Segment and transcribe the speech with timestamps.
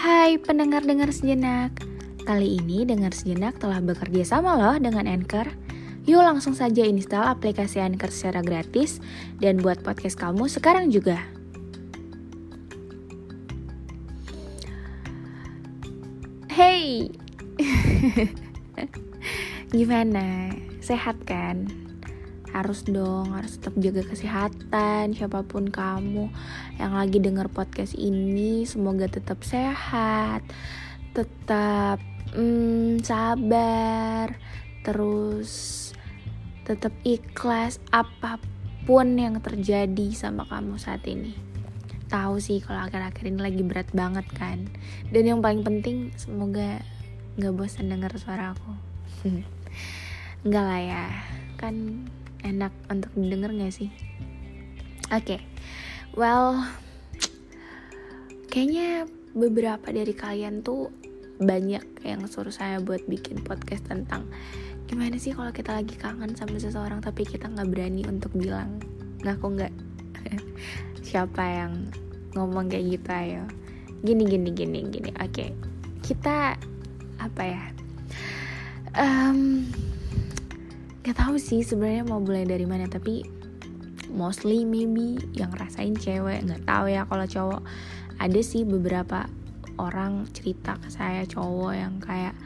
[0.00, 1.76] Hai pendengar-dengar sejenak
[2.24, 5.44] Kali ini dengar sejenak telah bekerja sama loh dengan Anchor
[6.08, 8.96] Yuk langsung saja install aplikasi Anchor secara gratis
[9.36, 11.20] Dan buat podcast kamu sekarang juga
[16.48, 17.12] Hey
[19.76, 20.56] Gimana?
[20.80, 21.68] Sehat kan?
[22.50, 26.28] Harus dong harus tetap jaga kesehatan siapa pun kamu
[26.76, 30.42] yang lagi denger podcast ini semoga tetap sehat
[31.14, 32.02] tetap
[32.34, 34.34] hmm, sabar
[34.86, 35.92] terus
[36.64, 38.38] tetap ikhlas apa
[38.86, 41.34] pun yang terjadi sama kamu saat ini.
[42.10, 44.66] Tahu sih kalau akhir-akhir ini lagi berat banget kan?
[45.10, 46.82] Dan yang paling penting semoga
[47.38, 48.72] nggak bosan denger suara aku.
[50.46, 51.04] Enggak lah ya
[51.60, 52.06] kan
[52.46, 53.90] enak untuk didengar gak sih?
[55.10, 55.40] Oke, okay.
[56.14, 56.62] well,
[58.50, 60.90] kayaknya beberapa dari kalian tuh
[61.40, 64.28] banyak yang suruh saya buat bikin podcast tentang
[64.90, 68.82] gimana sih kalau kita lagi kangen sama seseorang tapi kita nggak berani untuk bilang
[69.22, 69.74] ngaku nggak
[71.06, 71.88] siapa yang
[72.34, 73.44] ngomong kayak gitu ayo
[74.02, 75.54] gini gini gini gini oke okay.
[76.02, 76.58] kita
[77.22, 77.64] apa ya
[78.98, 79.64] um,
[81.00, 83.24] Gak tahu sih sebenarnya mau mulai dari mana tapi
[84.12, 87.62] mostly maybe yang rasain cewek nggak tahu ya kalau cowok.
[88.20, 89.24] Ada sih beberapa
[89.80, 92.36] orang cerita ke saya cowok yang kayak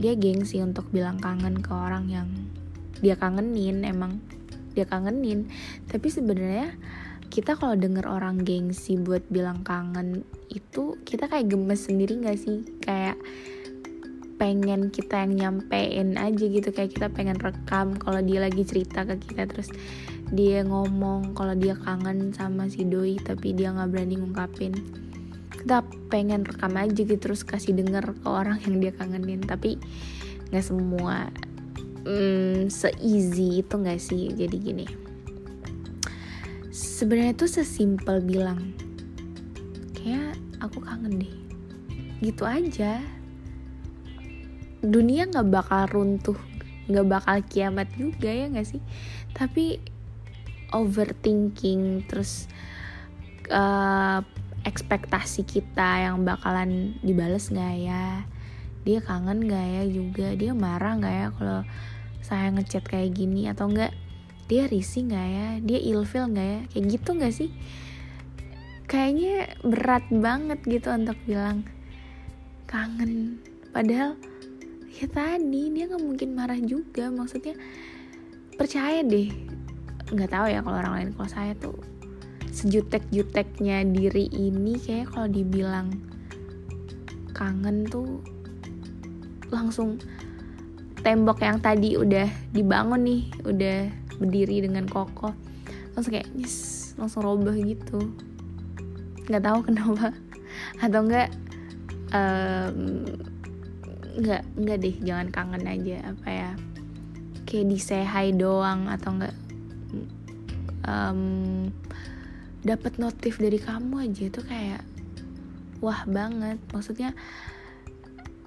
[0.00, 2.28] dia gengsi untuk bilang kangen ke orang yang
[3.04, 4.24] dia kangenin emang
[4.72, 5.52] dia kangenin.
[5.84, 6.72] Tapi sebenarnya
[7.28, 12.64] kita kalau denger orang gengsi buat bilang kangen itu kita kayak gemes sendiri gak sih?
[12.80, 13.20] Kayak
[14.36, 16.68] pengen kita yang nyampein aja gitu.
[16.74, 19.70] Kayak kita pengen rekam kalau dia lagi cerita ke kita terus
[20.32, 24.72] dia ngomong kalau dia kangen sama si doi tapi dia nggak berani ngungkapin.
[25.54, 29.42] Kita pengen rekam aja gitu terus kasih denger ke orang yang dia kangenin.
[29.42, 29.78] Tapi
[30.50, 31.30] nggak semua
[32.04, 34.34] hmm, se-easy itu nggak sih?
[34.34, 34.86] Jadi gini
[36.74, 38.74] sebenarnya tuh sesimpel bilang
[39.94, 41.34] kayak aku kangen deh.
[42.18, 42.98] Gitu aja
[44.84, 46.38] dunia nggak bakal runtuh
[46.84, 48.82] nggak bakal kiamat juga ya nggak sih?
[49.32, 49.80] Tapi
[50.74, 52.50] overthinking terus
[53.48, 54.20] uh,
[54.64, 58.28] ekspektasi kita yang bakalan dibales nggak ya?
[58.84, 60.28] Dia kangen nggak ya juga?
[60.36, 61.60] Dia marah nggak ya kalau
[62.20, 63.48] saya ngechat kayak gini?
[63.48, 63.96] Atau enggak
[64.44, 65.48] dia risih nggak ya?
[65.64, 66.60] Dia ilfil nggak ya?
[66.68, 67.50] Kayak gitu nggak sih?
[68.84, 71.64] Kayaknya berat banget gitu untuk bilang
[72.68, 73.40] kangen.
[73.72, 74.20] Padahal
[74.94, 77.10] ya tadi dia nggak mungkin marah juga.
[77.10, 77.58] Maksudnya
[78.54, 79.30] percaya deh.
[80.14, 81.76] Nggak tahu ya kalau orang lain kalau saya tuh
[82.54, 85.90] sejutek-juteknya diri ini kayak kalau dibilang
[87.34, 88.22] kangen tuh
[89.50, 89.98] langsung
[91.02, 93.78] tembok yang tadi udah dibangun nih udah
[94.22, 95.34] berdiri dengan kokoh.
[95.98, 98.14] Langsung kayak yes, langsung roboh gitu.
[99.26, 100.14] Nggak tahu kenapa.
[100.78, 101.28] Atau enggak
[102.14, 103.33] um,
[104.14, 106.50] nggak nggak deh jangan kangen aja apa ya
[107.44, 109.36] kayak disehai doang atau enggak
[110.88, 111.68] um,
[112.64, 114.82] dapat notif dari kamu aja itu kayak
[115.84, 116.56] wah banget.
[116.72, 117.12] Maksudnya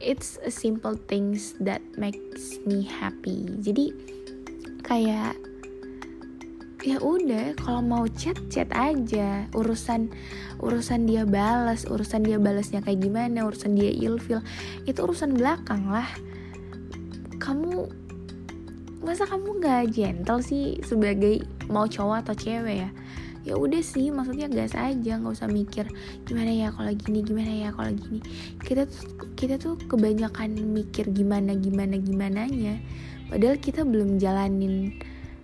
[0.01, 3.45] it's a simple things that makes me happy.
[3.61, 3.93] Jadi
[4.81, 5.37] kayak
[6.85, 9.49] ya udah kalau mau chat chat aja.
[9.53, 10.13] Urusan
[10.61, 14.41] urusan dia balas urusan dia balasnya kayak gimana urusan dia ilfil.
[14.85, 16.07] Itu urusan belakang lah.
[17.41, 17.89] Kamu
[19.01, 22.89] masa kamu nggak gentle sih sebagai mau cowok atau cewek ya?
[23.47, 25.87] Ya udah sih maksudnya gas aja nggak usah mikir
[26.27, 28.19] gimana ya kalau gini gimana ya kalau gini.
[28.59, 29.03] Kita tuh
[29.39, 32.81] kita tuh kebanyakan mikir gimana gimana gimana nya
[33.27, 34.95] padahal kita belum jalanin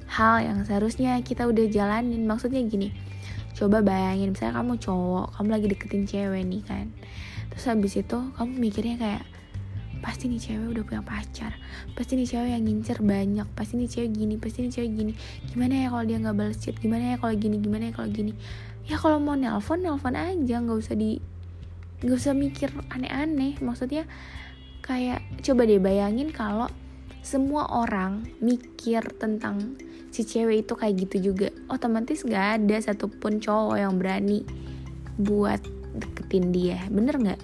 [0.08, 2.24] hal yang seharusnya kita udah jalanin.
[2.28, 2.92] Maksudnya gini
[3.54, 6.86] coba bayangin misalnya kamu cowok kamu lagi deketin cewek nih kan.
[7.54, 9.24] Terus habis itu kamu mikirnya kayak
[10.04, 11.56] pasti nih cewek udah punya pacar
[11.96, 15.14] pasti nih cewek yang ngincer banyak pasti nih cewek gini pasti nih cewek gini.
[15.48, 16.76] Gimana ya kalau dia nggak balas chat?
[16.76, 17.56] Gimana ya kalau gini?
[17.64, 18.34] Gimana ya kalau gini?
[18.84, 21.24] Ya kalau mau nelpon nelpon aja nggak usah di
[22.04, 23.56] nggak usah mikir aneh-aneh.
[23.64, 24.04] Maksudnya
[24.84, 26.68] kayak coba deh bayangin kalau
[27.24, 29.80] semua orang mikir tentang
[30.12, 34.44] si cewek itu kayak gitu juga otomatis nggak ada satupun cowok yang berani
[35.16, 35.64] buat
[35.96, 37.42] deketin dia bener nggak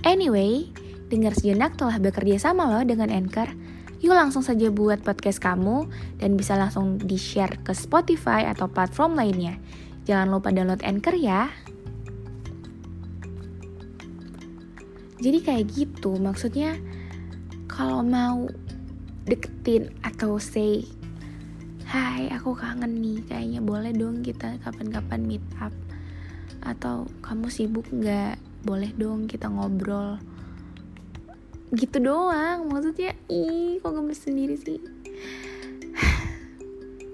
[0.00, 0.72] Anyway,
[1.12, 3.52] dengar sejenak telah bekerja sama loh dengan Anchor.
[4.00, 5.84] Yuk langsung saja buat podcast kamu
[6.16, 9.60] dan bisa langsung di-share ke Spotify atau platform lainnya.
[10.08, 11.52] Jangan lupa download Anchor ya.
[15.20, 16.80] Jadi kayak gitu, maksudnya
[17.68, 18.48] kalau mau
[19.28, 20.84] deketin atau say
[21.90, 25.74] Hai, aku kangen nih, kayaknya boleh dong kita kapan-kapan meet up.
[26.62, 28.38] Atau kamu sibuk nggak?
[28.60, 30.20] boleh dong kita ngobrol.
[31.72, 34.80] Gitu doang maksudnya ih kok gemes sendiri sih?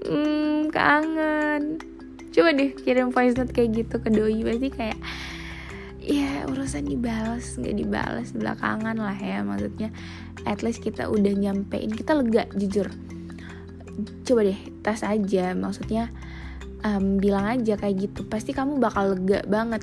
[0.06, 1.82] Hmm kangen.
[2.30, 4.95] Coba deh kirim voice note kayak gitu ke doi pasti kayak
[6.06, 9.90] ya urusan dibalas nggak dibalas belakangan lah ya maksudnya.
[10.46, 12.86] At least kita udah nyampein kita lega jujur.
[14.22, 16.14] Coba deh tes aja maksudnya
[16.86, 18.22] um, bilang aja kayak gitu.
[18.30, 19.82] Pasti kamu bakal lega banget.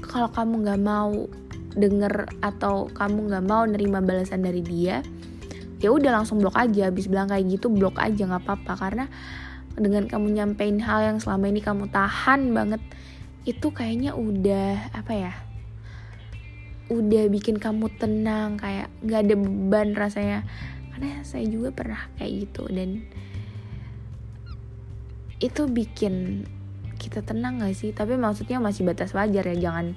[0.00, 1.28] Kalau kamu nggak mau
[1.76, 5.00] denger atau kamu nggak mau nerima balasan dari dia
[5.84, 6.88] ya udah langsung blok aja.
[6.88, 8.72] Habis bilang kayak gitu blok aja nggak apa-apa.
[8.80, 9.04] Karena
[9.76, 12.80] dengan kamu nyampein hal yang selama ini kamu tahan banget
[13.42, 15.34] itu kayaknya udah apa ya
[16.92, 20.38] udah bikin kamu tenang kayak nggak ada beban rasanya.
[20.92, 23.00] Karena saya juga pernah kayak gitu dan
[25.40, 26.46] itu bikin
[27.00, 27.90] kita tenang gak sih?
[27.90, 29.96] Tapi maksudnya masih batas wajar ya jangan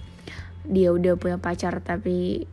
[0.65, 2.47] dia udah punya pacar tapi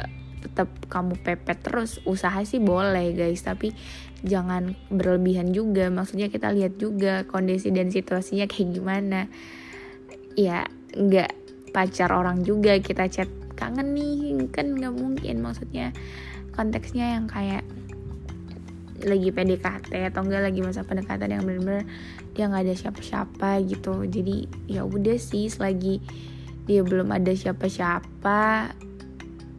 [0.00, 3.42] eh, tetap kamu pepet terus usaha sih boleh guys.
[3.42, 3.74] Tapi
[4.22, 5.90] jangan berlebihan juga.
[5.90, 9.26] Maksudnya kita lihat juga kondisi dan situasinya kayak gimana
[10.38, 11.30] ya nggak
[11.72, 12.76] pacar orang juga.
[12.78, 15.40] Kita chat kangen nih kan nggak mungkin.
[15.40, 15.92] Maksudnya
[16.52, 17.64] konteksnya yang kayak
[19.02, 21.82] lagi PDKT atau enggak lagi masa pendekatan yang bener-bener
[22.38, 24.06] dia nggak ada siapa-siapa gitu.
[24.06, 25.98] Jadi ya udah sih selagi
[26.70, 28.70] dia belum ada siapa-siapa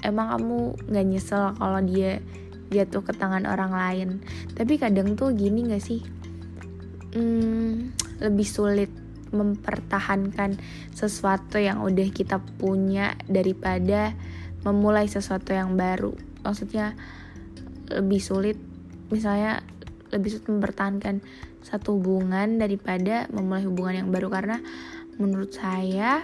[0.04, 2.24] emang kamu nggak nyesel kalau dia
[2.72, 4.10] jatuh ke tangan orang lain.
[4.56, 6.02] Tapi kadang tuh gini nggak sih?
[7.14, 7.94] Hmm,
[8.24, 8.90] lebih sulit
[9.34, 10.56] mempertahankan
[10.94, 14.14] sesuatu yang udah kita punya daripada
[14.64, 16.14] memulai sesuatu yang baru.
[16.46, 16.96] Maksudnya
[17.92, 18.58] lebih sulit
[19.12, 19.60] misalnya
[20.14, 21.20] lebih sulit mempertahankan
[21.64, 24.30] satu hubungan daripada memulai hubungan yang baru.
[24.32, 24.58] Karena
[25.20, 26.24] menurut saya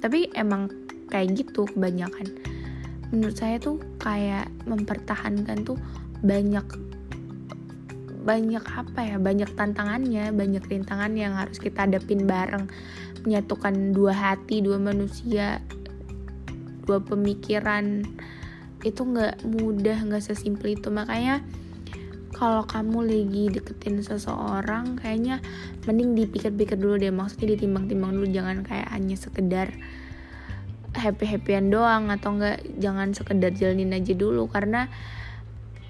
[0.00, 0.68] tapi emang
[1.12, 2.26] kayak gitu kebanyakan.
[3.14, 5.78] Menurut saya tuh kayak mempertahankan tuh
[6.26, 6.66] banyak
[8.26, 12.66] banyak apa ya banyak tantangannya banyak rintangan yang harus kita hadapin bareng.
[13.22, 15.62] Menyatukan dua hati dua manusia
[16.86, 18.02] dua pemikiran
[18.82, 20.90] itu nggak mudah nggak sesimpel itu.
[20.90, 21.46] Makanya
[22.34, 25.40] kalau kamu lagi deketin seseorang kayaknya
[25.86, 27.14] mending dipikir-pikir dulu deh.
[27.14, 29.70] Maksudnya ditimbang-timbang dulu jangan kayak hanya sekedar
[30.96, 34.46] happy-happyan doang atau enggak jangan sekedar jalanin aja dulu.
[34.52, 34.90] Karena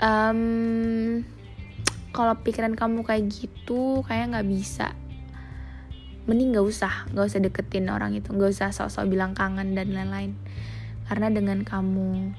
[0.01, 1.21] um,
[2.17, 4.97] kalau pikiran kamu kayak gitu kayak nggak bisa.
[6.25, 10.33] Mending nggak usah nggak usah deketin orang itu nggak usah sok-sok bilang kangen dan lain-lain.
[11.05, 12.33] Karena dengan kamu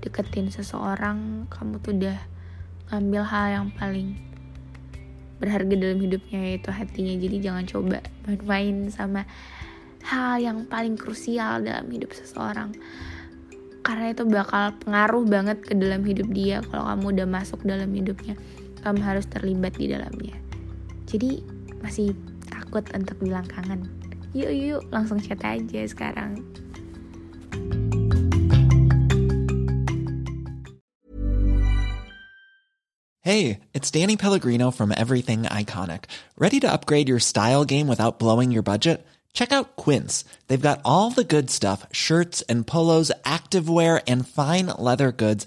[0.00, 2.18] deketin seseorang kamu tuh udah
[2.88, 4.16] ambil hal yang paling
[5.36, 7.12] berharga dalam hidupnya yaitu hatinya.
[7.12, 9.28] Jadi jangan coba main-main sama
[10.08, 12.72] hal yang paling krusial dalam hidup seseorang.
[13.84, 18.40] Karena itu bakal pengaruh banget ke dalam hidup dia kalau kamu udah masuk dalam hidupnya
[18.82, 20.36] kamu harus terlibat di dalamnya
[21.06, 21.42] jadi
[21.82, 22.14] masih
[22.50, 23.86] takut untuk bilang kangen
[24.34, 26.42] yuk yuk langsung chat aja sekarang
[33.22, 36.10] Hey, it's Danny Pellegrino from Everything Iconic.
[36.36, 39.06] Ready to upgrade your style game without blowing your budget?
[39.32, 40.24] Check out Quince.
[40.48, 45.46] They've got all the good stuff shirts and polos, activewear, and fine leather goods,